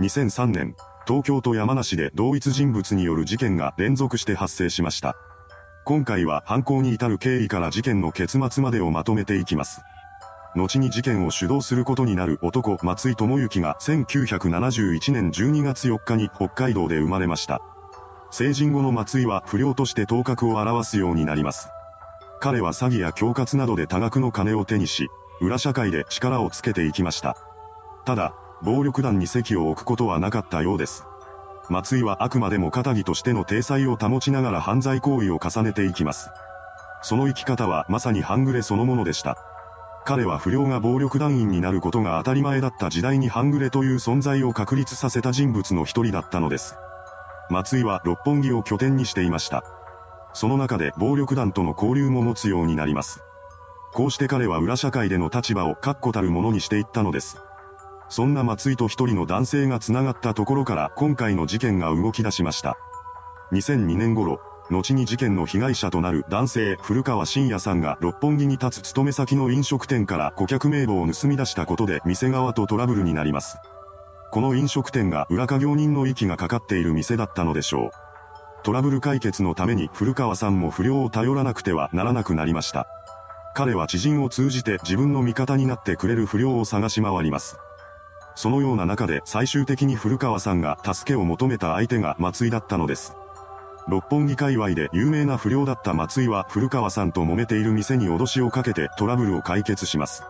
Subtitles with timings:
[0.00, 0.74] 2003年、
[1.06, 5.16] 東京と山梨で同一人物による事件が連続して発生しました。
[5.84, 9.82] 今回は犯行に至る経緯から事件の結末までをまとめていきます。
[10.54, 17.60] 後に事件を主導することになる男松井智之が1971年12月4日に北海道で生まれました。
[18.30, 21.68] 成人後の松井は不良として頭角を現すようになります。
[22.40, 25.08] 彼は詐欺や恐喝などで多額の金を手にし、
[25.40, 27.36] 裏社会で力をつけていきました。
[28.04, 31.04] ただ、暴力団に席を置くことはなかったようです。
[31.68, 36.30] 松井はあくまでも肩着としての体裁を保ちながら犯罪行為を重ねていきます。
[37.02, 39.36] その生き方はまさに半グレそのものでした。
[40.04, 46.76] 彼は不良が暴力団員になることが当たり前だった時代に半グレという存在を確立させた人物の一人だったのです。
[47.50, 49.64] 松井は六本木を拠点にしていました。
[50.34, 53.22] その中で暴力団との交流も持つようになります。
[53.92, 57.38] こうして彼は裏社会での立場を確固たるものにしていったのです。
[58.12, 62.76] そんな松井と一人の男性が繋がったところから今回の事件が動き出しました。
[63.52, 64.38] 2002年頃、
[64.70, 73.56] 後に事件の被害者となる男性古川信也さんが六本木に立つ勤め先の飲食店から顧客名簿を盗み出したことで店側とトラブルになります。
[74.30, 77.90] この飲食店が裏稼業人の息がかかっている店だったのでしょう。
[78.62, 82.86] トラブル解決のために古川さんも不良を頼らなくてはならなくなりました。
[83.54, 87.56] 彼は知人を通じて自分の味方になってくれる不良を探し回ります。
[88.34, 93.14] そのような中で最終的に古川さんが助けを求めた相手が松井だったのです。
[93.88, 100.22] 六本木界隈で有名な不良だった松井は古川さんと揉めている店に脅しをかけてトラブルを解決します。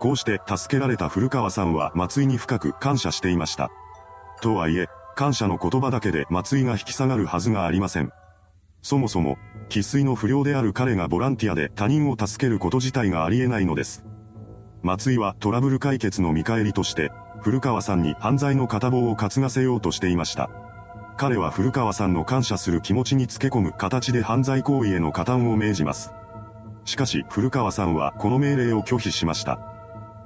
[0.00, 3.70] こうして助けられた古川さんは松井に深く感謝していました。
[4.42, 8.10] とはいえ、感謝の言葉だけで松井が引き下がるはずがありません。
[8.82, 9.38] そもそも、
[9.70, 14.04] 喫水の不良である彼がボランティアで他人を助けること自体がありえないのです。
[14.84, 20.50] 松井はトラブル解決の見返りとして、古川さんに犯罪の片棒を担がせようとしていました。
[21.16, 26.12] 彼は古川さんの感謝する気持ちにつけ込む形で犯罪行為への加担を命じます。
[26.84, 29.58] しかし古川さんはこの命令を拒否しました。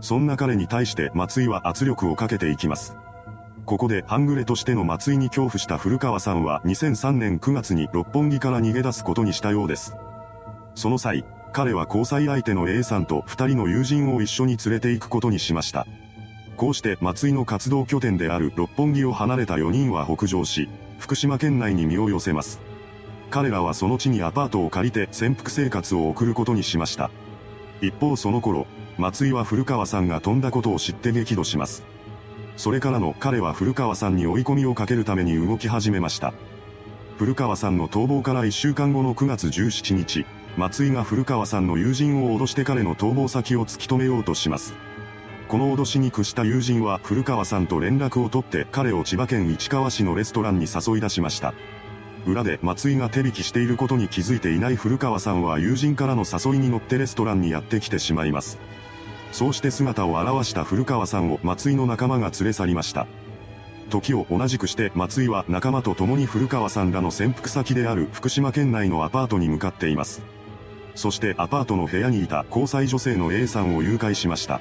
[0.00, 2.96] そんな彼に対して松井は圧力をかけていきます。
[3.66, 9.94] ここで半グレとしての松井に恐怖した古川さんは2003年9月に六本木から逃げ出すことにしたようです。
[10.74, 15.86] その際、彼は交際相手の A さんと二人の友人を一緒に連れて行くことにしました。
[16.56, 20.68] こうして松井の活動拠点である六本木を離れた4人は北上し、
[20.98, 22.60] 福島県内に身を寄せます。
[23.30, 27.10] 彼らはその地にアパートを借りて潜伏生活を送ることにしました。
[27.80, 31.84] 一方その頃、松井は古川さんが飛んだことを知って激怒します。
[32.56, 36.32] それからの彼は古川さんに追い込みをかけるために動き始めました。
[37.18, 40.26] 古川さんの逃亡から1週間後の9月17日、
[40.58, 44.74] 松井が古川さんの友人を脅して彼の逃亡先を突き止めようとします。
[45.48, 51.54] この脅しに屈した友人は古川さんと連絡を取って彼を千葉県市川市のレストランに誘い出しました。
[52.26, 58.58] 裏で松井が手引きしていることに気づいていない古川さんは友人からの誘いに乗ってレストランにやってきてしまいます。
[59.32, 63.06] そうして姿を現した古川さんを松井の仲間が連れ去りました。
[63.88, 70.22] 時を同じくして松井は仲間と共に古川さんらの潜伏先である福島県内のアパートに向かっています。
[70.94, 74.60] そしてアパートの部屋にいた交際女性の A さんを誘拐しました。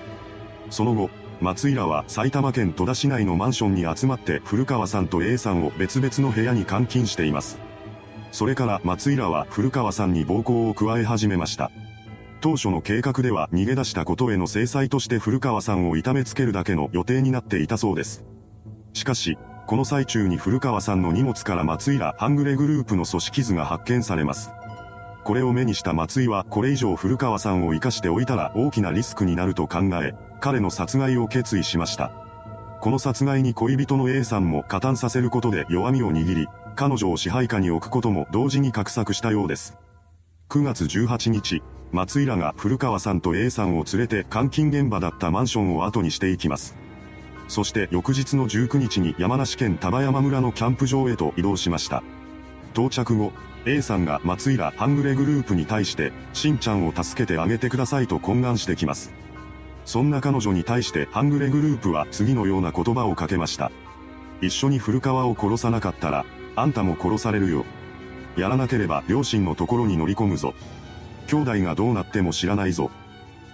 [0.69, 1.09] その後、
[1.41, 7.57] 松井らは埼玉県戸田市内のマンションに集まって古川さんと A さんを別々の部屋に監禁しています。
[8.31, 11.71] それから松井らは古川さんに暴行を加え始めました。
[12.41, 18.25] 当初の計画では逃げ出したことへの制裁として古川さんを痛めつけるだけの予定になっていたそうです。
[18.95, 24.51] しかし、この最中に古川さんの荷物から松井ら半グレグループの組織図が発見されます。
[25.25, 32.11] これを目にした松井はこれ以上古川さんを生かしておいたら大きなリスクになると考え、彼の殺害を決意しました。
[32.79, 39.77] この殺害に恋人の A さんも加担させることで弱みを握り、彼女を支配下に置くことも同時に画策したようです。
[40.49, 46.84] 9月18日、松井らが古川さんと A さんを連れて監禁現場だったマンションを後にしていきます。
[47.47, 52.03] そして翌日の19日に山梨県丹波山村のキャンプ場へと移動しました。
[52.73, 53.31] 到着後、
[53.65, 59.13] A さんが松井ら半グレグループに対して、しんちゃんを助けてあげてくださいと懇願してきます。
[59.85, 63.71] そんな彼女に対して半グレグループは次のような言葉をかけました。
[64.41, 66.25] 一緒に古川を殺さなかったら、
[66.55, 67.65] あんたも殺されるよ。
[68.35, 70.53] やらなければ両親のところに乗り込むぞ。
[71.27, 72.91] 兄弟がどうなっても知らないぞ。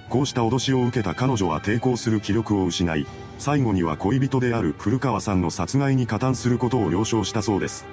[0.09, 3.06] こうした脅しを受けた彼女は抵抗する気力を失い、
[3.38, 7.86] 最後には恋人である古川さんの殺害に加担することを了承したそうです。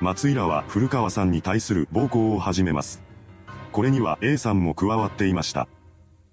[0.00, 3.02] 松井らは古川さんに対する暴行を始めます。
[3.70, 5.68] これには A さんも加わっていました。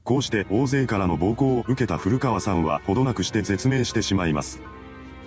[0.03, 4.59] こうして大勢からの暴行を受けた古川さんはほどなくして絶命してしまいます。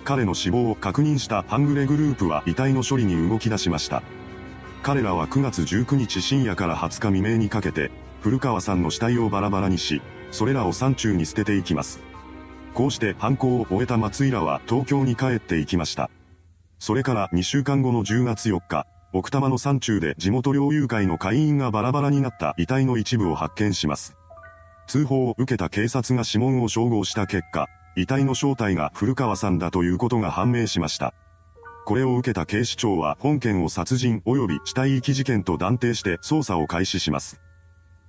[0.03, 4.03] 彼の死亡を確認したハングレグループは遺体の処理に動き出しました。
[4.81, 7.89] 彼らは9月19日深夜から20日未明にかけて、
[8.23, 11.99] 古川さんの死体をバラバラにし、それらを山中に捨てていきます。
[12.73, 16.09] こうして犯行を終えた松井らは東京に帰っていきました。
[16.79, 24.15] それから2週間後の10月4日、奥多摩の山中で地元猟友会の会員がバラバラになった遺体の一部を発見します。
[24.87, 27.67] 通報を受けた警察が指紋を照合した結果、
[27.97, 31.13] 遺体の正体が古川さんだということが判明しました。
[31.85, 37.42] これを受けた警視庁は本件を殺人及び死体遺棄事件と断定して捜査を開始します。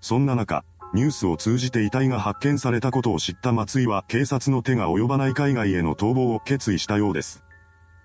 [0.05, 7.43] そんな中、ニュースを通じて遺体が発見されたことを知った松井は警察の手が及ばない海外への逃亡を決意したようです。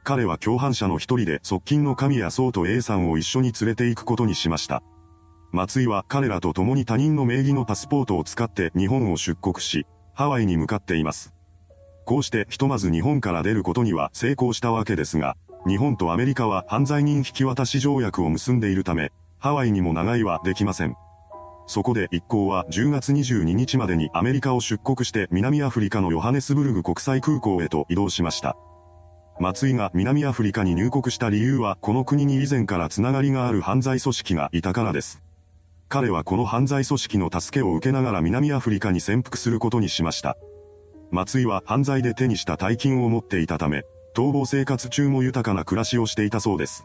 [0.05, 4.81] 彼は共犯者の一人で側近の神谷壮と A さんを一緒に連れて行くことにしました。
[5.51, 11.33] 松井は彼らと共に他人の名義のパスポートを使って日本を出国し、ハワイに向かっています。
[12.05, 15.35] こうしてひとまず日本から出ることには成功したわけですが、
[15.67, 20.95] 日本とアメリカは犯罪人引き渡し条約を結んでいるため、ハワイにも長居はできません。
[21.69, 28.57] そこで一行は10月22日までにアメリカを出国して南アフリカのヨハネスブルグ国際空港へと移動しました。
[29.39, 35.21] 松井が南アフリカに入国した理由はこの国に以前からつながりがある犯罪組織がいたからです。
[35.89, 40.38] 彼はこの犯罪組織の助けを受けながら南アフリカに潜伏することにしました。
[41.12, 43.83] 松井は犯罪で手にした大金を持っていたため、
[44.16, 46.83] 逃亡生活中も豊かな暮らしをしていたそうです。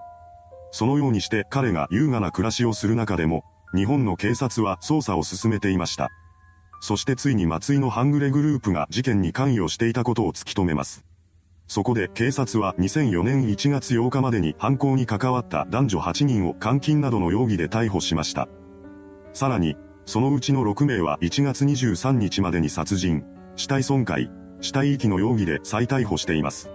[0.73, 6.11] そのようにして彼が優雅な暮らしをする中でも、日本の警察は捜査を進めていました。
[6.81, 11.05] そしてついに松井の半グレグループが事件に関与していたことを突き止めます。
[11.67, 18.49] そこで警察は2004年1月8日までに犯行に関わった男女8人を監禁などの容疑で逮捕しました。
[19.33, 23.25] さらに、そのうちの6名は1月23日までに殺人、
[23.57, 24.31] 死体損壊、
[24.61, 26.71] 死体遺棄の容疑で再逮捕しています。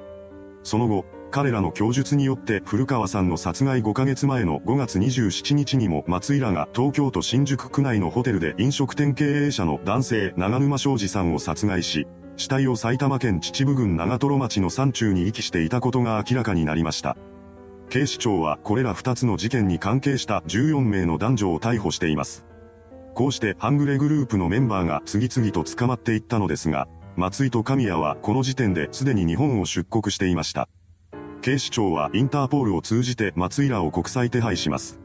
[0.64, 17.16] その後、彼らの供述によって古川さんの殺害5ヶ月前の5月27日にも松井らが東京都新宿区内のホテルで飲食店経営者の男性長沼昌司さんを殺害し、死体を埼玉県秩父郡長瀞町の山中に遺棄していたことが明らかになりました。
[17.90, 22.46] 警視庁はこれら2つの事件に関係した14名の男女を逮捕しています。
[23.14, 26.88] こうしてハングレグループのメンバーが次々と捕まっていったのですが、
[27.18, 30.70] 松井と神谷はこの時点ですでに日本を出国していました。
[31.42, 35.00] 警視庁はインターポールを通じて松井らを国際手配します。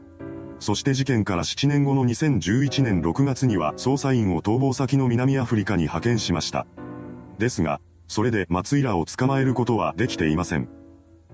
[0.59, 6.65] そして事件から7年後の2011年6月には捜査員を逃亡先の南アフリカに派遣しました。
[7.37, 10.67] ですが、それで松井らを捕まえることはできていません。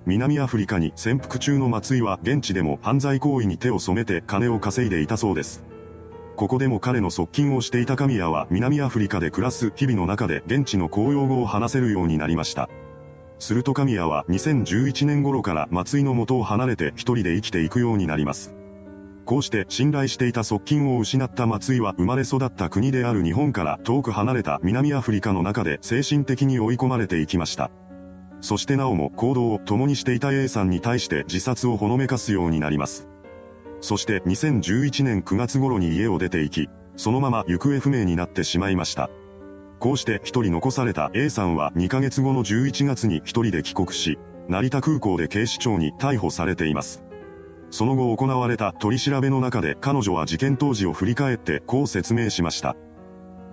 [0.06, 5.64] 南アフリカに潜伏中の松井は現地でも犯罪行為に手を染めて金を稼いでいたそうです。
[6.36, 12.70] ここでも彼の側近をしていた神谷は南アフリカで暮らす日々の中で現地の公用語を話せるようになりました。
[13.42, 18.54] すると神谷は2011年頃から松井の元を離れて一人で生きていくようになります。
[19.26, 27.72] こうして信頼していた側近を失った松井は生まれ育った国である日本から遠く離れた南アフリカの中で精神的に追い込まれていきました。
[28.42, 33.08] そしてなおも行動を共にしていた A さんに対して自殺をほのめかすようになります。
[33.80, 39.10] そして2011年9月頃に家を出て行き、そのまま行方不明になってしまいました。
[39.82, 47.04] こうして一人残された A さんは2ヶ月後の11月に一人で帰国し、成田空港で警視庁に逮捕されています。
[47.72, 52.76] その後行われた取り調べの中で彼女は事件当時を振り返ってこう説明しました。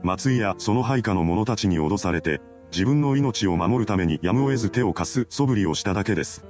[0.02, 6.44] 松井やその配下の者たちに脅されて、自分の命を守るためにやむを得ず手を貸す素振りをしただけです。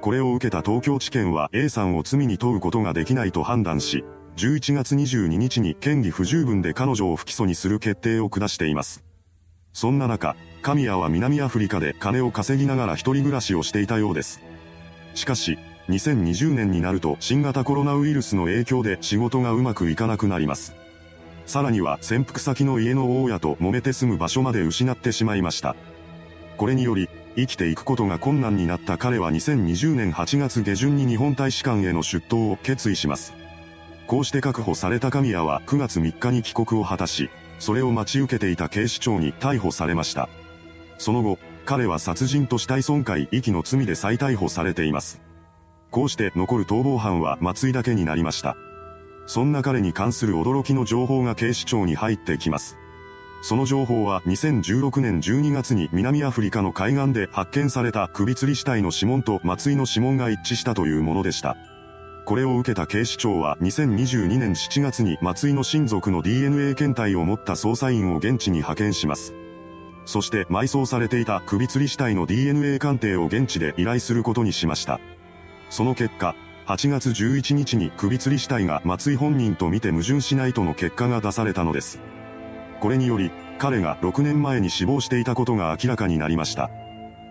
[0.00, 9.04] これを受けた東京地検は A さんを罪に問うことができないと判断し、11月22日に嫌疑不十分で彼女を不起訴にする決定を下しています。
[9.72, 14.40] そんな中、神谷は南アフリカで金を稼ぎながら一人暮らしをしていたようです。
[15.14, 15.58] しかし、
[15.88, 20.74] 2020年になると新型コロナウイルスの影響で仕事がうまくいかなくなります。
[21.44, 25.74] さらには潜伏先の家の大家と揉めて住む場所まで失ってしまいました。
[26.56, 33.41] これにより、生きていくことが困難になった彼は2020年8月下旬に日本大使館への出頭を決意します。
[34.06, 40.28] こうして確保された神谷は9月3日に帰国を果たし、それを待ち受けていた警視庁に逮捕されました。
[40.98, 45.20] その後、彼は殺人と死体損壊遺棄の罪で再逮捕されています。
[45.90, 48.56] こうして残る逃亡犯は松井だけになりました。
[49.26, 52.76] そんな彼に関する驚きの情報が警視庁に入ってきます。
[53.42, 61.56] その情報は2016年12月に南アフリカの海岸で発見された首吊り死体の指紋と松井の指紋が一致したというものでした。
[62.24, 69.34] これを受けた警視庁は2022年7月に松井の親族の DNA 検体を持った捜査員を現地に派遣します。
[70.04, 75.00] そして埋葬されていた首吊り死体の DNA 鑑定を現地で依頼することにしました。
[75.70, 76.34] その結果、
[76.66, 82.00] 8月11日に首吊り死体が松井本人と見て矛盾しないとの結果が出されたのです。
[82.80, 86.70] これにより、彼が6年前に死亡していたことが明らかになりました。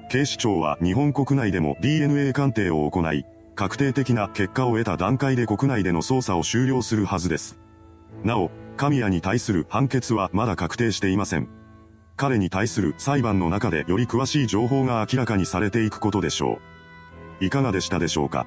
[0.09, 7.59] 警視庁は日本国内でも DNA 鑑定を行い、確定的な結果を得た段階で国内での捜査を終了するはずです。
[8.23, 11.47] なお、神谷に対する判決はまだ確定していません。
[12.17, 16.59] 彼に対する裁判の中でより詳しい情報が明らかにされていくことでしょ
[17.41, 17.45] う。
[17.45, 18.45] いかがでしたでしょうか？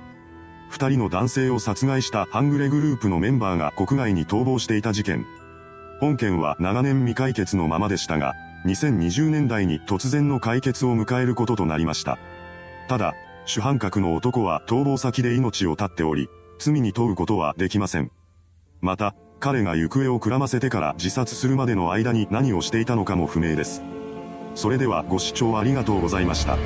[0.71, 5.27] 二人の男性を殺害した半グレグループのメンバーが国外に逃亡していた事件。
[6.01, 8.35] 本件は長年未解決のままでしたが、
[8.67, 12.19] 2020年代に突然の解決を迎えることとなりました。
[12.89, 13.15] ただ、
[13.47, 18.11] 主犯格の男は逃亡先で命を絶っており、罪に問うことはできません。
[18.81, 23.83] また、彼が行方をくらませてから自殺するまでの間に何をしていたのかも不明です。
[24.55, 26.57] それではご視聴ありがとうございました。